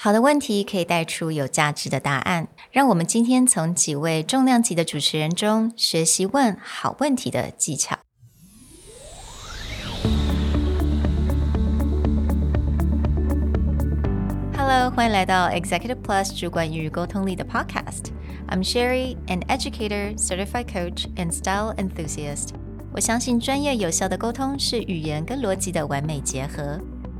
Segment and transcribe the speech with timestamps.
[0.00, 2.46] 好的问题可以带出有价值的答案。
[2.70, 7.98] 让我们今天从几位重量级的主持人中学习问好问题的技巧。
[14.56, 18.12] Hello，欢迎来到 Executive Plus 主管与沟通力的 Podcast。
[18.46, 22.50] I'm Sherry, an educator, certified coach, and style enthusiast。
[22.92, 26.80] 我相信专业有效的沟通是语言跟逻辑的完美结合。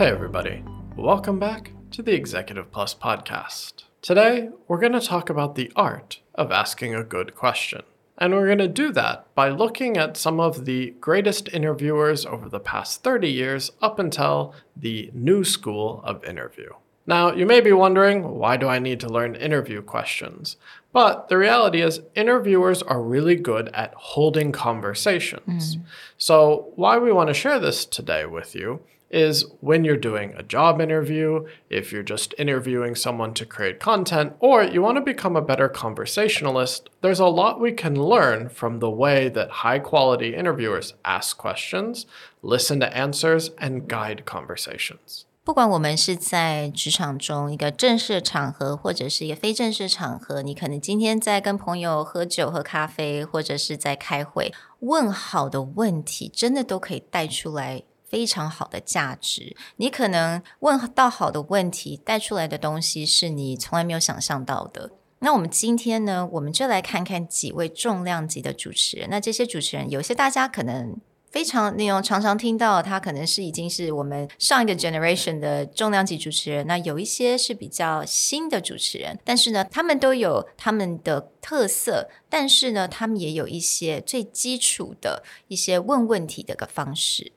[0.00, 0.64] Hey, everybody.
[0.96, 3.84] Welcome back to the Executive Plus podcast.
[4.00, 7.82] Today, we're going to talk about the art of asking a good question.
[8.16, 12.48] And we're going to do that by looking at some of the greatest interviewers over
[12.48, 16.70] the past 30 years up until the new school of interview.
[17.06, 20.56] Now, you may be wondering, why do I need to learn interview questions?
[20.94, 25.76] But the reality is, interviewers are really good at holding conversations.
[25.76, 25.82] Mm.
[26.16, 30.43] So, why we want to share this today with you is when you're doing a
[30.43, 35.35] job interview, if you're just interviewing someone to create content, or you want to become
[35.37, 40.35] a better conversationalist, there's a lot we can learn from the way that high quality
[40.35, 42.05] interviewers ask questions,
[42.41, 45.25] listen to answers, and guide conversations.
[45.45, 64.90] 不管我们是在职场中一个正式场合，或者是一个非正式场合，你可能今天在跟朋友喝酒、喝咖啡，或者是在开会，问好的问题，真的都可以带出来 非常好的价值，你可能问到好的问题，带出来的东西是你从来没有想象到的。
[65.20, 69.08] 那我们今天呢，我们就来看看几位重量级的主持人。
[69.08, 70.98] 那这些主持人，有些大家可能
[71.30, 76.66] 非常那种常常听到，他可能是已经是我们上一个 generation 的重量级主持人。
[76.66, 87.30] 那有一些是比较新的主持人，但是呢，他们都有他们的特色，但是呢，他们也有一些最基础的一些问问题的个方式。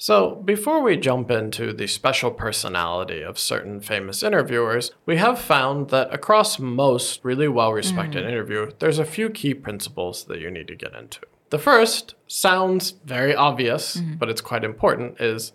[0.00, 5.90] So, before we jump into the special personality of certain famous interviewers, we have found
[5.90, 8.28] that across most really well respected mm.
[8.28, 11.18] interview, there's a few key principles that you need to get into.
[11.50, 14.20] The first sounds very obvious, mm.
[14.20, 15.52] but it's quite important is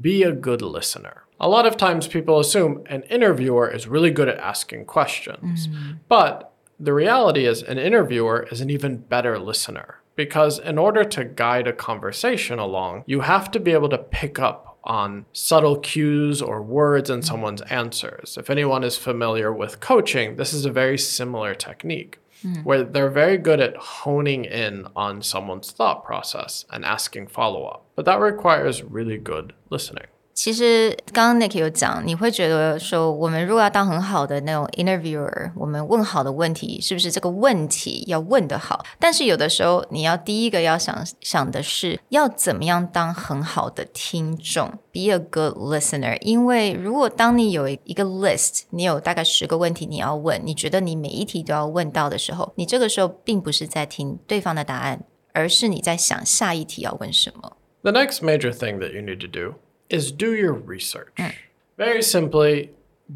[0.00, 1.24] be a good listener.
[1.38, 5.98] A lot of times people assume an interviewer is really good at asking questions, mm.
[6.08, 11.24] but the reality is an interviewer is an even better listener because in order to
[11.24, 16.42] guide a conversation along, you have to be able to pick up on subtle cues
[16.42, 18.36] or words in someone's answers.
[18.36, 22.18] If anyone is familiar with coaching, this is a very similar technique.
[22.44, 22.64] Mm.
[22.64, 27.86] Where they're very good at honing in on someone's thought process and asking follow up.
[27.94, 30.06] But that requires really good listening.
[30.33, 38.85] 其实刚刚 Nick 有讲，你会觉得说，我们如果要当很好的那种 interviewer，我们问好的问题，是不是这个问题要问得好？
[38.99, 46.15] 但是有的时候，你要第一个要想想的是，要怎么样当很好的听众，be a good listener。
[46.21, 55.03] 因为如果当你有一个 list，你有大概十个问题你要问，你觉得你每一题都要问到的时候，你这个时候并不是在听对方的答案，
[55.33, 57.57] 而是你在想下一题要问什么。
[57.81, 59.55] The next major thing that you need to do
[59.92, 61.14] is do your research.
[61.16, 61.34] Mm.
[61.76, 62.70] Very simply,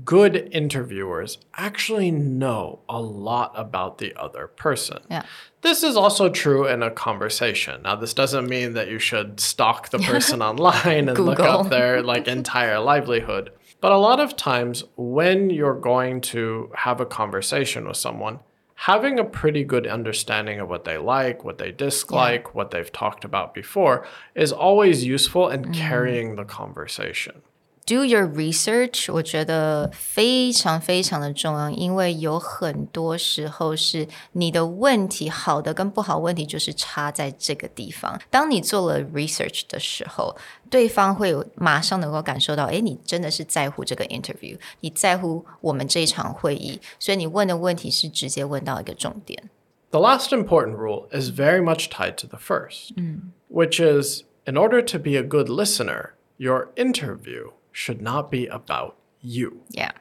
[0.04, 4.98] good interviewers actually know a lot about the other person.
[5.10, 5.22] Yeah.
[5.62, 7.82] This is also true in a conversation.
[7.82, 12.02] Now, this doesn't mean that you should stalk the person online and look up their
[12.02, 13.50] like entire livelihood.
[13.80, 18.40] But a lot of times when you're going to have a conversation with someone,
[18.76, 22.50] having a pretty good understanding of what they like, what they dislike, yeah.
[22.52, 25.74] what they've talked about before is always useful in mm.
[25.74, 27.42] carrying the conversation
[27.85, 38.21] do your research，我觉得非常非常的重要，因为有很多时候是你的问题，好的跟不好问题就是差在这个地方。
[38.29, 40.37] 当你做了 research 的时候，
[40.69, 49.49] 对方会马上能够感受到，哎，你真的是在乎这个 interview，你在乎我们这一场会议，所以你问的问题是直接问到一个重点。
[49.89, 53.31] The last important rule is very much tied to the first, mm.
[53.49, 58.96] which is in order to be a good listener, your interview should not be about
[59.20, 59.60] you.
[59.68, 59.92] Yeah.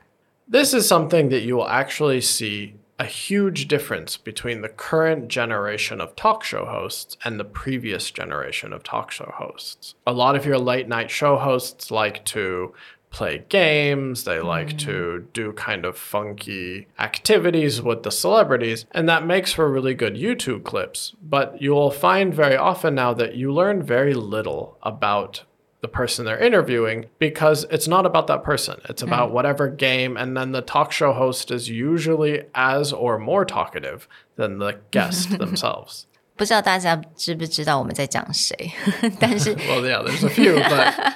[0.47, 5.99] This is something that you will actually see a huge difference between the current generation
[5.99, 9.93] of talk show hosts and the previous generation of talk show hosts.
[10.07, 12.73] A lot of your late night show hosts like to
[13.09, 15.33] play games, they like to mm.
[15.33, 20.63] do kind of funky activities with the celebrities, and that makes for really good YouTube
[20.63, 21.13] clips.
[21.21, 25.43] But you will find very often now that you learn very little about
[25.84, 28.80] the person they're interviewing because it's not about that person.
[28.88, 33.44] It's about whatever game, and then the talk show host is usually as or more
[33.46, 34.06] talkative
[34.36, 36.04] than the guest themselves.
[36.36, 38.72] 不知道大家知不知道我们在讲谁？
[39.18, 41.14] 但是 Well, yeah, there's a few, but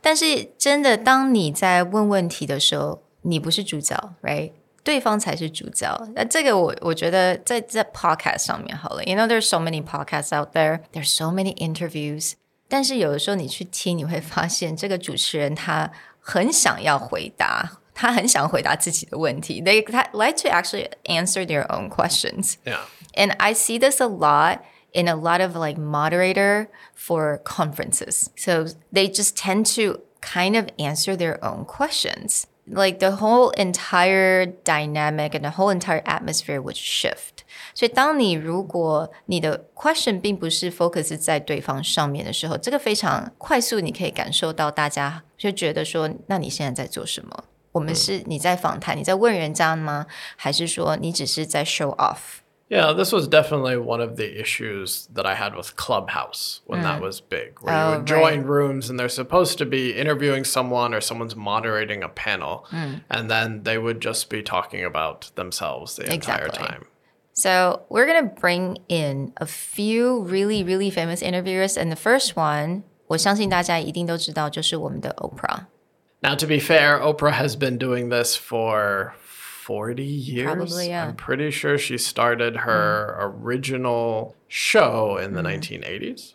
[0.00, 4.52] 但是真的，当你在问问题的时候，你不是主角，right？
[4.82, 6.08] 对方才是主角。
[6.14, 12.34] 那这个我我觉得在在 podcast 上面好了，you know there's so many podcasts out there, there's so many interviews。
[12.68, 15.90] 但是有的时候你去听，你会发现这个主持人他
[16.20, 19.62] 很想要回答，他很想回答自己的问题。
[19.62, 22.54] They like to actually answer their own questions.
[22.64, 22.80] yeah.
[23.14, 24.60] And I see this a lot
[24.92, 28.30] in a lot of like moderator for conferences.
[28.36, 32.46] So they just tend to kind of answer their own questions.
[32.66, 37.44] Like the whole entire dynamic and the whole entire atmosphere would shift.
[37.74, 47.44] 所以，当你如果你的 question 并不是 focus 在对方上面的时候，这个非常快速，你可以感受到大家就觉得说，那你现在在做什么？
[47.72, 50.06] 我们是你在访谈，你在问人家吗？
[50.36, 52.40] 还是说你只是在 show off？
[52.70, 56.98] Yeah, this was definitely one of the issues that I had with Clubhouse when that
[56.98, 60.94] was big, where you Oh, would join rooms and they're supposed to be interviewing someone
[60.94, 66.04] or someone's moderating a panel, and then they would just be talking about themselves the
[66.04, 66.66] entire Exactly.
[66.66, 66.86] time.
[67.38, 75.10] So we're gonna bring in a few really, really famous interviewers, and the first one，我相信大家一定都知道，就是我们的
[75.18, 75.66] Oprah。
[76.22, 79.12] Now, to be fair, Oprah has been doing this for
[79.66, 80.46] 40 years.
[80.46, 81.06] Probably, yeah.
[81.06, 86.34] I'm pretty sure she started her original show in the 1980s.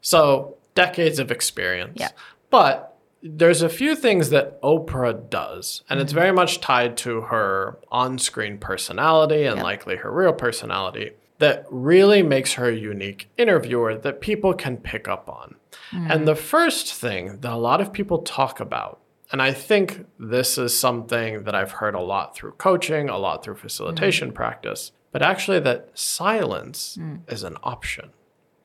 [0.00, 1.96] So, decades of experience.
[1.96, 2.10] Yeah.
[2.50, 2.91] But
[3.23, 6.19] there's a few things that Oprah does, and it's mm-hmm.
[6.19, 12.21] very much tied to her on screen personality and likely her real personality that really
[12.21, 15.55] makes her a unique interviewer that people can pick up on.
[15.91, 16.25] And mm.
[16.25, 18.99] the first thing that a lot of people talk about,
[19.31, 23.43] and I think this is something that I've heard a lot through coaching, a lot
[23.43, 24.35] through facilitation mm-hmm.
[24.35, 27.19] practice, but actually that silence mm.
[27.31, 28.11] is an option.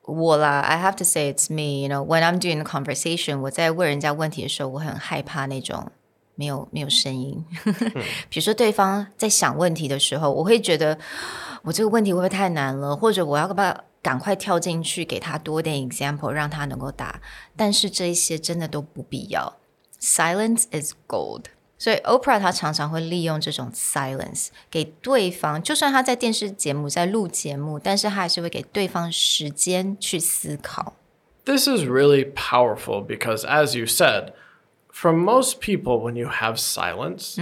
[0.09, 1.87] 我啦，I have to say it's me.
[1.87, 5.91] You know, when I'm doing the conversation，我在问人家问题的时候，我很害怕那种
[6.35, 7.45] 没有没有声音。
[8.29, 10.97] 比如说对方在想问题的时候，我会觉得
[11.63, 17.21] 我这个问题会不会太难了，或者我要不要赶快跳进去给他多点 example，让他能够答。
[17.55, 19.57] 但是这一些真的都不必要。
[20.01, 21.45] Silence is gold。
[21.78, 30.94] 所以 Oprah 她常常会利用这种 silence 给对方，就算他在电视节目在录节目，但是他还是会给对方时间去思考。
[31.44, 34.32] This is really powerful because, as you said,
[34.90, 37.36] for most people, when you have silence,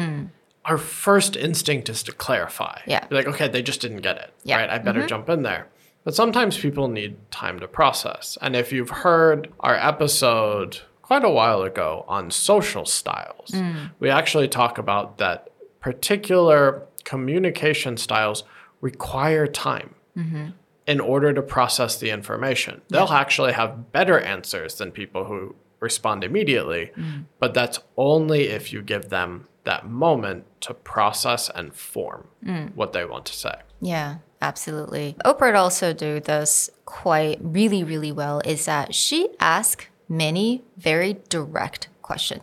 [0.64, 2.80] our first instinct is to clarify.
[2.86, 3.06] Yeah.
[3.08, 4.30] Be like, okay, they just didn't get it.
[4.42, 4.58] Yeah.
[4.58, 4.70] Right?
[4.70, 5.68] I better jump in there.
[6.04, 8.36] But sometimes people need time to process.
[8.40, 13.85] And if you've heard our episode quite a while ago on social styles, hmm.
[13.99, 15.49] we actually talk about that
[15.79, 18.43] particular communication styles
[18.81, 20.47] require time mm-hmm.
[20.85, 22.81] in order to process the information.
[22.89, 27.21] They'll actually have better answers than people who respond immediately, hmm.
[27.39, 32.65] but that's only if you give them that moment to process and form hmm.
[32.75, 33.55] what they want to say.
[33.79, 35.15] Yeah, absolutely.
[35.23, 41.82] Oprah also do this quite really, really well is that she asks many very direct
[42.00, 42.40] question，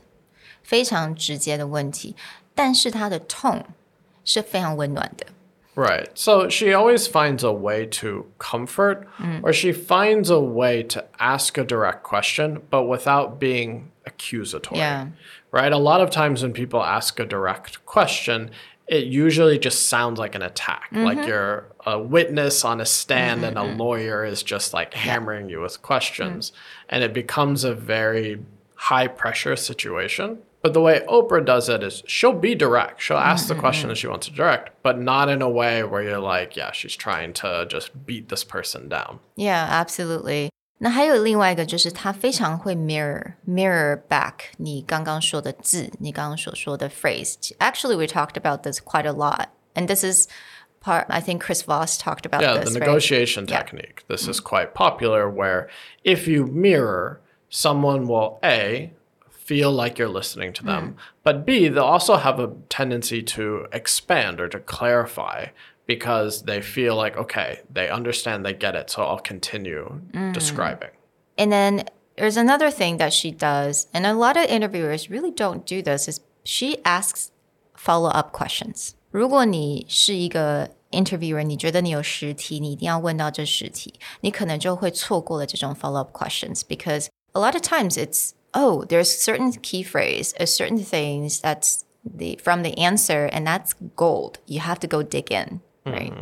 [0.63, 2.15] 非常直接的问题，
[2.55, 3.63] 但是她的 tone
[4.23, 5.27] 是非常温暖的。
[5.75, 6.09] Right.
[6.13, 9.05] So she always finds a way to comfort,
[9.41, 14.79] or she finds a way to ask a direct question, but without being accusatory.
[14.79, 15.07] Yeah.
[15.51, 15.71] Right?
[15.71, 18.49] A lot of times when people ask a direct question,
[18.87, 20.89] it usually just sounds like an attack.
[20.91, 25.61] Like you're a witness on a stand and a lawyer is just like hammering you
[25.61, 26.51] with questions.
[26.89, 28.39] And it becomes a very
[28.75, 30.39] high pressure situation.
[30.61, 33.01] But the way Oprah does it is she'll be direct.
[33.01, 36.03] She'll ask the question that she wants to direct, but not in a way where
[36.03, 39.19] you're like, yeah, she's trying to just beat this person down.
[39.37, 40.49] Yeah, absolutely.
[40.81, 47.35] 那还有另外一个就是他非常会 mirror mirror back 你刚刚说的字，你刚刚所说的 phrase.
[47.59, 50.27] Actually, we talked about this quite a lot, and this is
[50.84, 51.06] part.
[51.08, 52.74] I think Chris Voss talked about Yeah, this.
[52.74, 52.86] the right?
[52.86, 53.56] negotiation Yeah.
[53.56, 54.04] technique.
[54.06, 55.68] This is quite popular where
[56.04, 58.92] if you mirror, someone will A,
[59.30, 60.84] feel like you're listening to them.
[60.84, 60.98] Hmm.
[61.22, 65.46] But B, they'll also have a tendency to expand or to clarify
[65.86, 70.32] because they feel like, okay, they understand, they get it, so I'll continue hmm.
[70.32, 70.90] describing.
[71.36, 71.84] And then
[72.16, 76.08] there's another thing that she does, and a lot of interviewers really don't do this,
[76.08, 77.30] is she asks
[77.74, 78.96] follow up questions.
[79.13, 89.83] 如果你是一个 interviewer，你觉得你有十题，你一定要问到这十题，你可能就会错过了这种 follow up questions because a lot of times it's oh there's certain key
[89.83, 94.35] phrase, a certain things that's the from the answer, and that's gold.
[94.45, 96.13] You have to go dig in, right?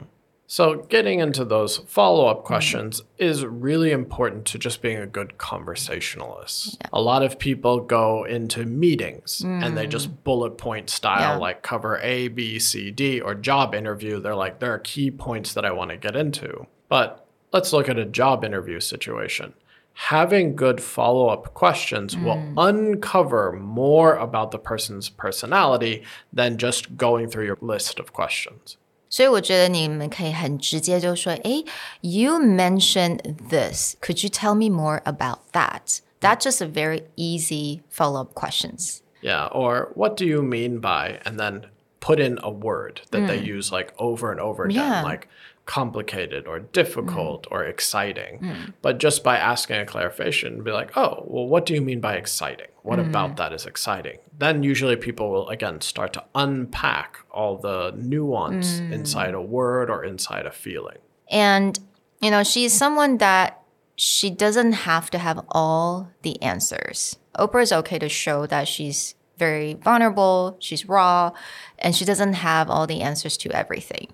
[0.53, 2.47] So, getting into those follow up mm-hmm.
[2.49, 6.77] questions is really important to just being a good conversationalist.
[6.93, 10.25] A lot of people go into meetings and they just mm.
[10.25, 11.37] bullet point style, Yeah.
[11.37, 14.21] like cover A, B, C, D, or job interview.
[14.21, 16.67] They're like, there are key points that I want to get into.
[16.91, 19.55] But let's look at a job interview situation.
[19.95, 22.55] Having good follow up questions will mm.
[22.59, 28.77] uncover more about the person's personality than just going through your list of questions.
[29.12, 31.66] 所以我觉得你们可以很直接就说，诶
[32.02, 33.96] you mentioned this.
[34.02, 36.00] Could you tell me more about that?
[36.20, 39.02] That's just a very easy follow-up questions.
[39.22, 41.68] Yeah, or what do you mean by, and then
[42.00, 45.04] put in a word that they use like over and over again, Yeah.
[45.04, 45.28] like
[45.67, 47.53] complicated or difficult mm.
[47.53, 48.39] or exciting.
[48.41, 48.73] Mm.
[48.83, 52.15] But just by asking a clarification, be like, oh, well, what do you mean by
[52.15, 52.69] exciting?
[52.83, 53.09] What mm.
[53.09, 54.19] about that is exciting?
[54.37, 60.05] Then usually people will again start to unpack all the nuance inside a word or
[60.05, 60.99] inside a feeling.
[61.31, 61.79] And
[62.21, 63.61] you know, she's someone that
[63.97, 67.17] she doesn't have to have all the answers.
[67.37, 71.33] Oprah is okay to show that she's very vulnerable, she's raw,
[71.79, 74.09] and she doesn't have all the answers to everything.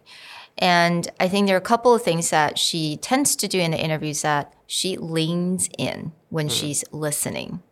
[0.59, 3.71] And I think there are a couple of things that she tends to do in
[3.71, 6.53] the interviews that she leans in when hmm.
[6.53, 7.63] she's listening.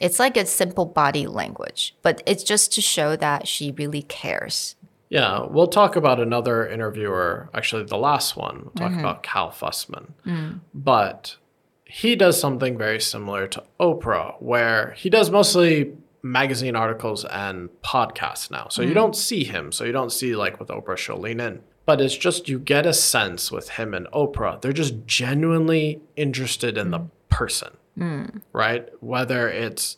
[0.00, 4.74] It's like a simple body language, but it's just to show that she really cares.
[5.10, 8.62] Yeah, we'll talk about another interviewer, actually, the last one.
[8.62, 9.00] We'll talk mm-hmm.
[9.00, 10.12] about Cal Fussman.
[10.26, 10.60] Mm.
[10.72, 11.36] But
[11.84, 18.50] he does something very similar to Oprah, where he does mostly magazine articles and podcasts
[18.50, 18.68] now.
[18.70, 18.94] So you mm.
[18.94, 19.70] don't see him.
[19.70, 21.60] So you don't see, like with Oprah, she'll lean in.
[21.84, 26.78] But it's just you get a sense with him and Oprah, they're just genuinely interested
[26.78, 27.10] in the mm.
[27.28, 28.40] person, mm.
[28.52, 28.88] right?
[29.00, 29.96] Whether it's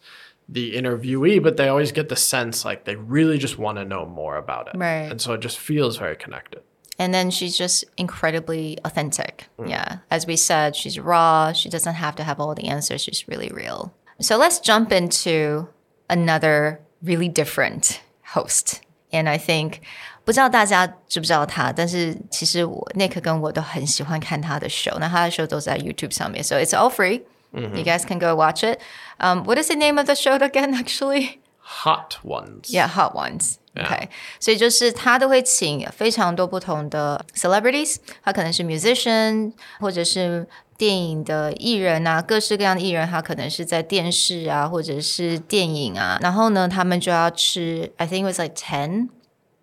[0.49, 4.07] the interviewee, but they always get the sense like they really just want to know
[4.07, 4.79] more about it.
[4.79, 5.11] Right.
[5.11, 6.63] And so it just feels very connected.
[6.99, 9.49] And then she's just incredibly authentic.
[9.59, 9.71] Mm.
[9.71, 9.99] Yeah.
[10.11, 11.53] As we said, she's raw.
[11.53, 13.01] She doesn't have to have all the answers.
[13.03, 13.95] She's really real.
[14.21, 15.69] So let's jump into
[16.09, 18.81] another really different host.
[19.13, 19.83] And I think
[20.24, 24.98] 不知道大家知不知道他，但是其实我 Nick 跟我都很喜欢看他的 show。
[25.00, 27.24] 那他的 show 都在 YouTube 上面，so it's all free.
[27.52, 28.80] You guys can go watch it.
[29.18, 30.76] Um, what is the name of the show again?
[30.76, 31.40] Actually,
[31.70, 32.72] Hot ones.
[32.72, 33.56] Yeah, hot ones.
[33.78, 40.48] OK，所以就是他都会请非常多不同的 celebrities，他可能是 musician，或者是
[40.78, 49.10] 电影的艺人啊，各式各样的艺人，他可能是在电视啊，或者是电影啊，然后呢，他们就要吃，I think it was like ten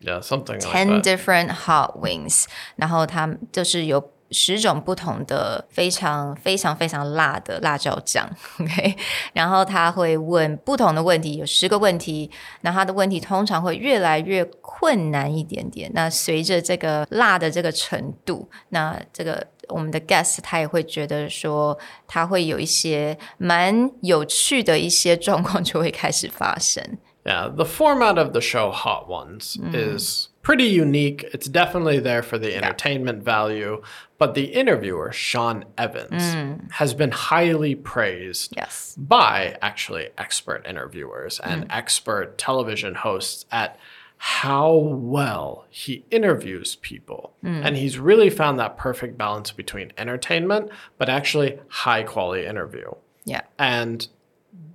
[0.02, 1.18] Yeah, something ten like that.
[1.18, 8.28] different hot wings，然后他就是有十种不同的非常非常非常辣的辣椒酱
[8.60, 8.96] ，OK，
[9.34, 12.32] 然后他会问不同的问题，有十个问题，
[12.62, 15.92] 那他的问题通常会越来越困难一点点。
[15.94, 21.78] 那随着这个辣的这个程度，那这个我们的 guest 他也会觉得说，
[22.08, 26.84] 他会有一些蛮有趣的一些状况就会开始发生。
[27.26, 29.74] Yeah, the format of the show Hot Ones mm.
[29.76, 31.24] is pretty unique.
[31.34, 33.82] It's definitely there for the entertainment value,
[34.18, 36.72] but the interviewer, Sean Evans, mm.
[36.72, 38.96] has been highly praised Yes.
[38.98, 41.68] by actually expert interviewers and mm.
[41.70, 43.78] expert television hosts at
[44.24, 47.34] how well he interviews people.
[47.44, 52.92] And he's really found that perfect balance between entertainment but actually high quality interview.
[53.26, 53.42] Yeah.
[53.58, 54.08] And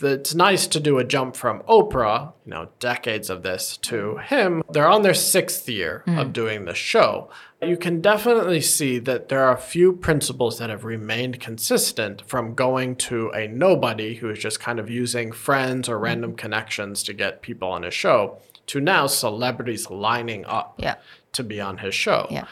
[0.00, 4.62] it's nice to do a jump from Oprah, you know, decades of this, to him.
[4.70, 6.32] They're on their sixth year of hmm.
[6.32, 7.30] doing the show.
[7.62, 12.54] You can definitely see that there are a few principles that have remained consistent from
[12.54, 16.36] going to a nobody who is just kind of using friends or random hmm.
[16.36, 20.96] connections to get people on his show to now celebrities lining up Yeah.
[21.32, 22.26] to be on his show.
[22.30, 22.46] Yeah.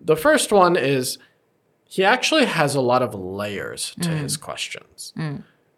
[0.00, 1.18] The first one is
[1.88, 4.16] he actually has a lot of layers to hmm.
[4.16, 5.12] his questions.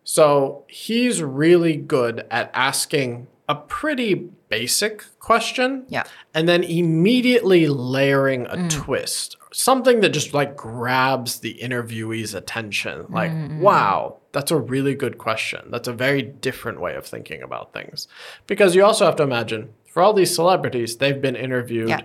[0.09, 4.15] So he's really good at asking a pretty
[4.49, 6.05] basic question Yeah.
[6.33, 8.71] and then immediately layering a mm.
[8.71, 9.37] twist.
[9.53, 13.07] something that just like grabs the interviewee's attention.
[13.09, 13.61] Like, mm-hmm.
[13.61, 15.71] wow, that's a really good question.
[15.71, 18.07] That's a very different way of thinking about things.
[18.47, 22.01] Because you also have to imagine for all these celebrities, they've been interviewed Yeah.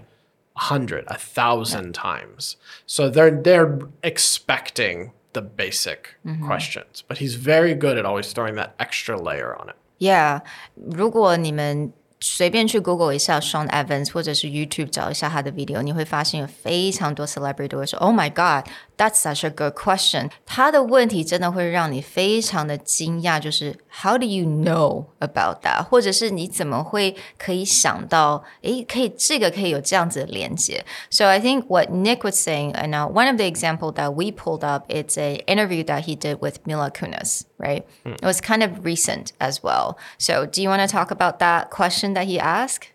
[0.55, 2.55] a hundred, a thousand times.
[2.85, 7.02] So they're they're expecting the basic questions.
[7.06, 9.76] But he's very good at always throwing that extra layer on it.
[9.98, 10.42] Yeah，
[10.74, 19.50] 如果你们 随便去 Google 一下 Sean Evans，或者是 YouTube 找一下他的 video，你会发现有非常多 celebrity 都会说，Oh my God, that's such a
[19.50, 20.30] good question。
[20.46, 25.84] 他的问题真的会让你非常的惊讶，就是 How do you know about that？
[25.84, 30.84] 或者是你怎么会可以想到，诶，可以这个可以有这样子的连接？
[31.10, 34.66] So I think what Nick was saying, and now one of the example that we pulled
[34.66, 37.87] up, it's a interview that he did with Mila Kunis, right?
[38.03, 38.13] Hmm.
[38.13, 39.97] It was kind of recent as well.
[40.17, 42.91] So do you want to talk about that question that he asked?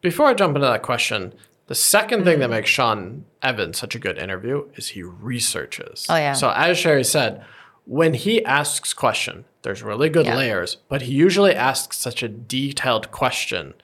[0.00, 1.32] Before I jump into that question,
[1.68, 2.56] the second thing that mm-hmm.
[2.56, 6.06] makes Sean Evans such a good interview is he researches.
[6.10, 6.32] Oh, yeah.
[6.34, 7.44] So as Sherry said,
[7.86, 10.36] when he asks question, there's really good Yeah.
[10.36, 13.74] layers, but he usually asks such a detailed question.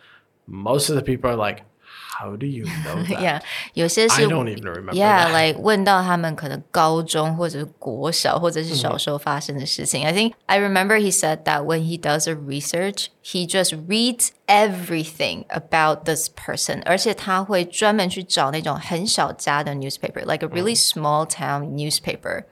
[0.47, 1.63] Most of the people are like,
[1.98, 3.42] "How do you know that?" Yeah，
[3.74, 5.32] 有些 I 是 don't even remember Yeah, that.
[5.32, 10.06] like 问到他们可能高中或者是国小或者是小时候发生的事情。
[10.06, 15.46] I think I remember he said that when he does a research, he just reads everything
[15.50, 22.44] about this person，而且他会专门去找那种很小家的 newspaper, like a really small town newspaper,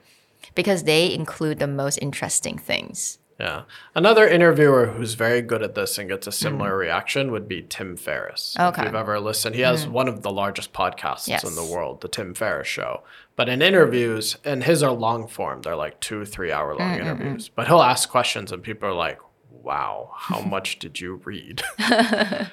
[0.54, 3.16] because they include the most interesting things.
[3.39, 3.63] Yeah.
[3.93, 7.95] Another interviewer who's very good at this and gets a similar reaction would be Tim
[7.95, 8.55] Ferriss.
[8.57, 8.69] Mm.
[8.69, 8.81] Okay.
[8.81, 8.85] Mm.
[8.85, 11.43] If you've ever listened, he has one of the largest podcasts Yes.
[11.43, 13.03] in the world, the Tim Ferriss Show.
[13.35, 17.49] But in interviews, and his are long form, they're like two, three hour long interviews.
[17.49, 19.19] But he'll ask questions, and people are like,
[19.51, 21.61] wow, how much did you read?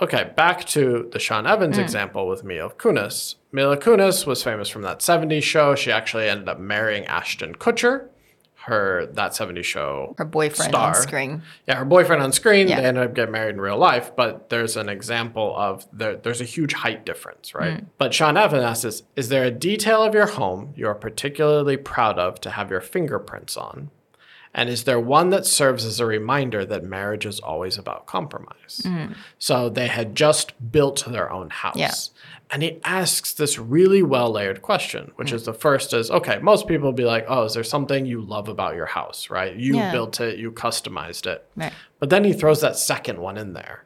[0.00, 1.82] Okay, back to the Sean Evans Mm.
[1.82, 3.34] example with Mila Kunis.
[3.50, 5.74] Mila Kunis was famous from that 70s show.
[5.74, 8.06] She actually ended up marrying Ashton Kutcher,
[8.68, 10.94] her that 70 show Her boyfriend star.
[10.96, 11.42] on screen.
[11.66, 12.68] Yeah, her boyfriend on screen.
[12.68, 12.80] Yeah.
[12.80, 16.40] They ended up getting married in real life, but there's an example of there, there's
[16.40, 17.78] a huge height difference, right?
[17.82, 17.86] Mm.
[17.98, 21.76] But Sean evan asks this, is there a detail of your home you are particularly
[21.76, 23.90] proud of to have your fingerprints on?
[24.54, 28.86] And is there one that serves as a reminder that marriage is always about compromise?
[29.38, 31.76] So they had just built their own house.
[31.76, 31.78] Mm.
[31.80, 32.37] Yeah.
[32.50, 36.66] And he asks this really well layered question, which is the first is okay, most
[36.66, 39.54] people will be like, oh, is there something you love about your house, right?
[39.54, 39.92] You Yeah.
[39.92, 41.46] built it, you customized it.
[41.56, 41.72] Right.
[42.00, 43.84] But then he throws that second one in there.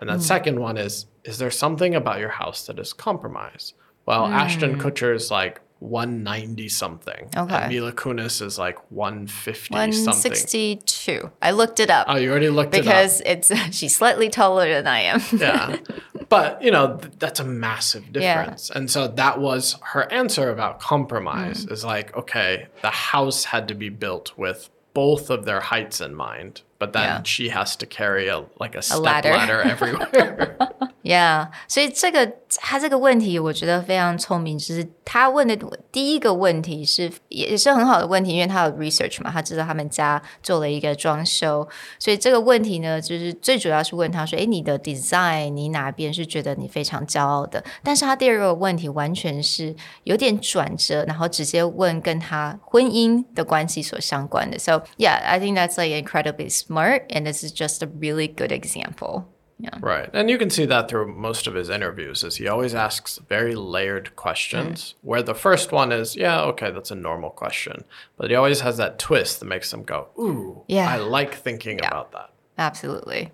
[0.00, 0.16] And Hmm.
[0.16, 3.74] that second one is Is there something about your house that is compromised?
[4.06, 7.28] Well, Ashton Kutcher is like 190 something.
[7.36, 7.54] Okay.
[7.54, 10.32] And Mila Kunis is like 150 something.
[10.32, 11.30] 162.
[11.42, 12.06] I looked it up.
[12.08, 12.84] Oh, you already looked it up.
[12.84, 15.20] because it's she's slightly taller than I am.
[15.36, 15.76] yeah.
[16.30, 18.10] But, you know, th- that's a massive Yeah.
[18.38, 18.70] difference.
[18.70, 21.72] And so that was her answer about compromise Mm.
[21.72, 26.14] is like, okay, the house had to be built with both of their heights in
[26.14, 27.21] mind, but then Yeah.
[27.23, 29.31] she has to carry a like a step ladder.
[29.31, 30.55] ladder everywhere.
[31.03, 35.55] Yeah，所以这个他这个问题我觉得非常聪明，就是他问的
[35.91, 41.67] 第一个问题是也是很好的问题，因为他有 research 嘛，他知道他们家做了一个装修，
[41.99, 47.63] 所以这个问题呢，就是最主要是问他说，诶，你的 design 你哪边是觉得你非常骄傲的？
[47.83, 49.75] 但是他第二个问题完全是
[50.05, 54.57] 有点转折，然后直接问跟他婚姻的关系所相关的。
[54.57, 59.28] So yeah, I think that's like incredibly smart, and this is just a really good example.
[59.58, 59.76] Yeah.
[59.80, 60.08] Right.
[60.12, 63.56] And you can see that through most of his interviews is he always asks very
[63.56, 64.94] layered questions mm.
[65.02, 67.82] where the first one is, yeah, okay, that's a normal question.
[68.16, 70.88] But he always has that twist that makes them go, ooh, Yeah.
[70.88, 72.30] I like thinking about that.
[72.56, 73.32] Absolutely.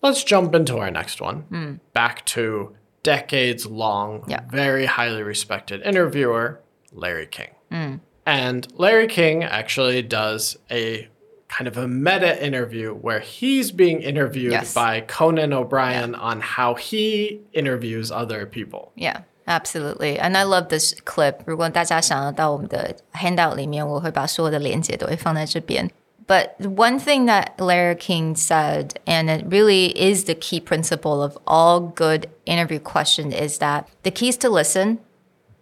[0.00, 1.42] Let's jump into our next one.
[1.50, 1.80] Mm.
[1.92, 4.42] Back to decades long, Yeah.
[4.48, 6.60] very highly respected interviewer,
[6.92, 7.50] Larry King.
[7.72, 8.00] Mm.
[8.24, 11.08] And Larry King actually does a
[11.49, 14.73] kind of a meta interview where he's being interviewed Yes.
[14.73, 18.91] by Conan O'Brien on how he interviews other people.
[18.95, 20.17] Yeah, absolutely.
[20.17, 21.41] And I love this clip.
[21.45, 25.91] 如果大家想要到我们的 handout 里面，我会把所有的连接都会放在这边。
[26.25, 31.91] But one thing that Larry King said, and it really is the key principle of all
[31.93, 34.99] good interview questions, is that the key is to listen,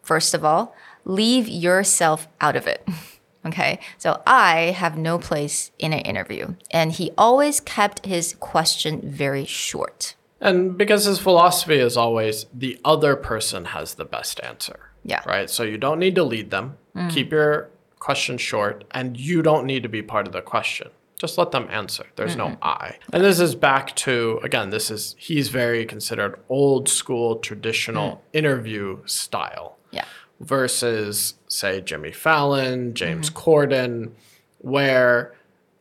[0.03, 2.87] first of all, leave yourself out of it.
[3.46, 6.56] Okay, so I have no place in an interview.
[6.70, 10.16] And he always kept his question very short.
[10.40, 14.90] And because his philosophy is always the other person has the best answer.
[15.04, 15.22] Yeah.
[15.24, 15.48] Right?
[15.48, 16.76] So you don't need to lead them.
[16.96, 17.10] Mm.
[17.10, 20.88] Keep your question short, and you don't need to be part of the question.
[21.18, 22.04] Just let them answer.
[22.16, 22.98] There's no I.
[23.12, 28.20] And this is back to, again, this is, he's very considered old school, traditional mm.
[28.34, 29.78] interview style.
[29.92, 30.04] Yeah.
[30.40, 33.50] Versus, say, Jimmy Fallon, James mm-hmm.
[33.50, 34.10] Corden,
[34.58, 35.34] where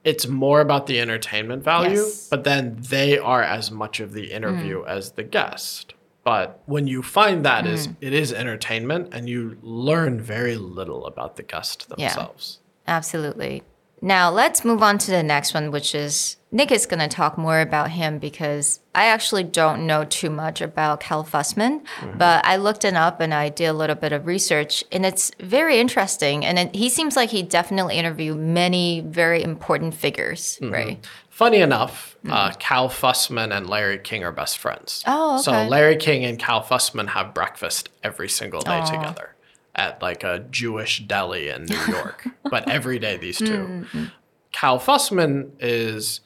[0.04, 2.30] it's more about the entertainment value, Yes.
[2.30, 4.88] but then they are as much of the interview mm.
[4.88, 5.96] as the guest.
[6.24, 7.96] But when you find that is mm.
[8.02, 12.08] it is entertainment and you learn very little about the guest Yeah.
[12.10, 12.60] themselves.
[12.88, 13.64] Absolutely.
[14.06, 17.40] Now let's move on to the next one, which is Nick is going to talk
[17.40, 22.20] more about him because I actually don't know too much about Cal Fussman, mm-hmm.
[22.20, 25.32] but I looked it up and I did a little bit of research, and it's
[25.40, 26.46] very interesting.
[26.46, 30.72] And it, he seems like he definitely interviewed many very important figures, mm-hmm.
[30.72, 31.08] right?
[31.32, 32.32] Funny enough, mm-hmm.
[32.32, 35.04] uh, Cal Fussman and Larry King are best friends.
[35.08, 35.52] Oh, So.
[35.52, 39.35] Larry King and Cal Fussman have breakfast every single day together
[39.76, 42.28] at like a Jewish deli in New York.
[42.50, 44.12] but every day, these 2 mm, mm, mm.
[44.52, 46.22] Cal Fussman is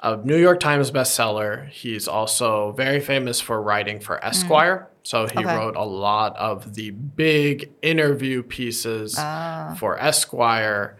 [0.00, 1.68] a New York Times bestseller.
[1.68, 4.88] He's also very famous for writing for Esquire.
[5.02, 5.44] So he Okay.
[5.56, 9.76] wrote a lot of the big interview pieces ah.
[9.78, 10.96] for Esquire.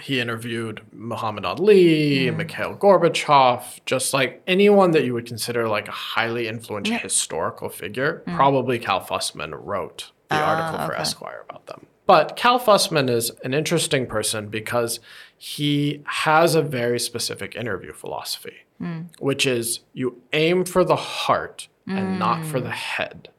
[0.00, 5.92] He interviewed Muhammad Ali, Mikhail Gorbachev, just like anyone that you would consider like a
[5.92, 8.22] highly influential historical figure.
[8.26, 11.01] Probably Cal Fussman wrote the article for okay.
[11.01, 11.85] Esquire about them.
[12.05, 14.99] But Cal Fussman is an interesting person because
[15.37, 18.65] he has a very specific interview philosophy,
[19.19, 23.29] which is you aim for the heart and not for the head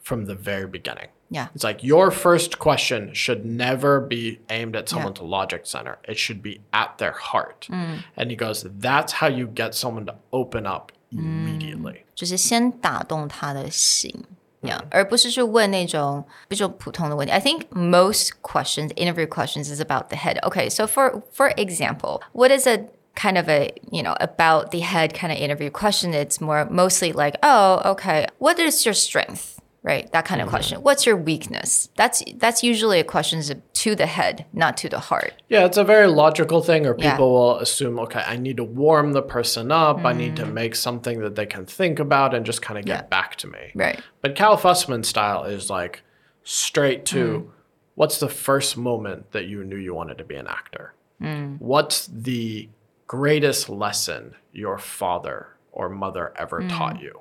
[0.00, 1.08] from the very beginning.
[1.30, 1.48] Yeah.
[1.54, 5.98] It's like your first question should never be aimed at someone's logic center.
[6.04, 7.68] It should be at their heart.
[7.70, 12.04] And he goes, that's how you get someone to open up immediately.
[12.14, 14.24] 就是先打动他的心。
[14.62, 17.32] Yeah, 而不是去问那种比较普通的问题。
[17.32, 20.40] I think most questions, interview questions, is about the head.
[20.42, 24.80] Okay, so for for example, what is a kind of a you know about the
[24.80, 26.12] head kind of interview question?
[26.12, 29.60] It's more mostly like, oh, okay, what is your strength?
[29.83, 30.81] Right, that kind of question.
[30.81, 31.89] What's your weakness?
[31.97, 33.41] That's that's usually a question
[33.73, 35.33] to the head, not to the heart.
[35.49, 37.11] Yeah, it's a very logical thing, or Yeah.
[37.11, 40.05] people will assume, okay, I need to warm the person up.
[40.05, 40.53] I need to mm.
[40.53, 43.07] make something that they can think about and just kind of get Yeah.
[43.07, 43.71] back to me.
[43.75, 43.99] Right.
[44.21, 46.03] But Cal Fussman's style is like
[46.43, 47.49] straight to mm.
[47.95, 50.93] what's the first moment that you knew you wanted to be an actor?
[51.21, 51.59] Mm.
[51.59, 52.69] What's the
[53.07, 57.19] greatest lesson your father or mother ever taught you?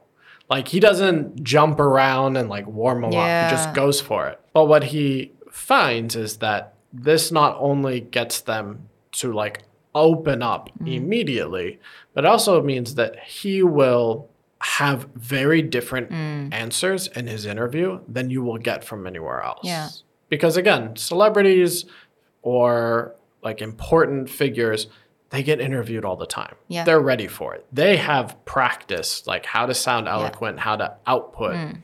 [0.52, 3.50] Like he doesn't jump around and like warm them up.
[3.50, 4.38] He just goes for it.
[4.52, 9.62] But what he finds is that this not only gets them to like
[9.94, 10.88] open up mm-hmm.
[10.88, 11.80] immediately,
[12.12, 16.52] but also means that he will have very different mm.
[16.52, 19.64] answers in his interview than you will get from anywhere else.
[19.64, 19.88] Yeah.
[20.28, 21.86] Because again, celebrities
[22.42, 24.88] or like important figures,
[25.32, 26.54] they get interviewed all the time.
[26.68, 26.84] Yeah.
[26.84, 27.66] They're ready for it.
[27.72, 31.78] They have practiced like how to sound eloquent, how to output mm.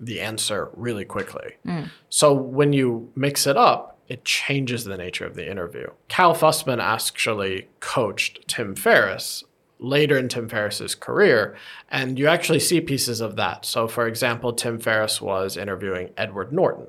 [0.00, 1.56] the answer really quickly.
[1.66, 1.90] Mm.
[2.08, 5.88] So when you mix it up, it changes the nature of the interview.
[6.08, 9.42] Cal Fussman actually coached Tim Ferriss
[9.80, 11.56] later in Tim Ferriss's career,
[11.90, 13.64] and you actually see pieces of that.
[13.64, 16.86] So, for example, Tim Ferriss was interviewing Edward Norton,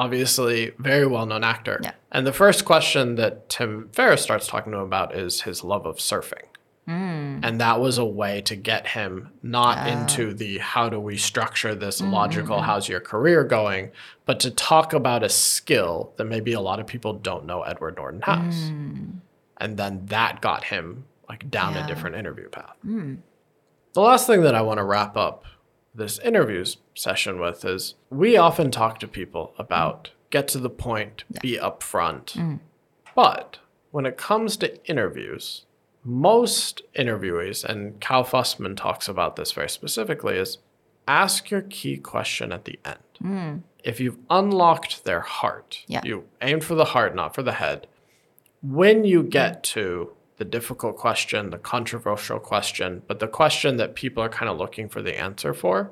[0.00, 1.78] obviously very well-known actor.
[1.82, 1.92] Yeah.
[2.10, 5.84] And the first question that Tim Ferriss starts talking to him about is his love
[5.84, 6.44] of surfing.
[6.86, 7.40] Hmm.
[7.42, 11.74] And that was a way to get him not into the how do we structure
[11.74, 13.90] this hmm, logical, hmm, how's your career going,
[14.24, 17.96] but to talk about a skill that maybe a lot of people don't know Edward
[17.96, 18.70] Norton has.
[19.58, 22.74] And then that got him like down a different interview path.
[23.92, 25.44] The last thing that I want to wrap up
[25.94, 31.24] this interviews session with is we often talk to people about get to the point,
[31.42, 32.32] be upfront.
[32.34, 32.60] Mm.
[33.16, 33.58] But
[33.90, 35.66] when it comes to interviews,
[36.04, 40.58] most interviewees, and Cal Fussman talks about this very specifically, is
[41.08, 42.98] ask your key question at the end.
[43.22, 43.62] Mm.
[43.82, 46.02] If you've unlocked their heart, Yeah.
[46.04, 47.86] you aim for the heart, not for the head.
[48.62, 54.21] When you get to the difficult question, the controversial question, but the question that people
[54.21, 55.91] are kind of looking for the answer for,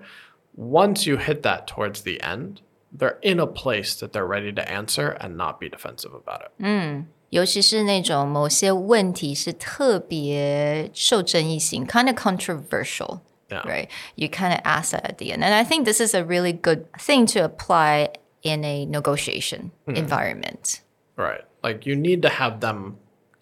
[0.55, 4.69] once you hit that towards the end, they're in a place that they're ready to
[4.69, 7.05] answer and not be defensive about it.
[7.29, 13.21] 尤其是那种某些问题是特别受争议性，kind of controversial。
[13.49, 13.65] Yeah.
[13.67, 13.89] Right.
[14.15, 15.43] You kind of ask that at the end.
[15.43, 18.09] And I think this is a really good thing to apply
[18.41, 20.81] in a negotiation environment.
[21.15, 21.41] Right.
[21.63, 22.97] Like you need to have them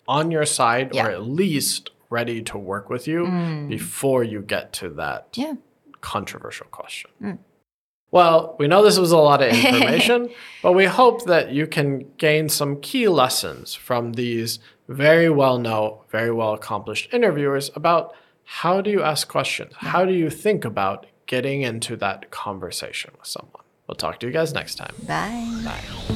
[0.08, 1.06] on your side Yeah.
[1.06, 3.68] or at least ready to work with you mm.
[3.68, 5.54] before you get to that Yeah.
[6.00, 7.10] controversial question.
[7.22, 7.38] Mm.
[8.12, 10.30] Well, we know this was a lot of information,
[10.62, 15.98] but we hope that you can gain some key lessons from these very well known,
[16.10, 18.14] very well accomplished interviewers about
[18.44, 19.72] how do you ask questions?
[19.76, 23.64] How do you think about getting into that conversation with someone?
[23.88, 24.94] We'll talk to you guys next time.
[25.06, 25.62] Bye.
[25.64, 26.15] Bye.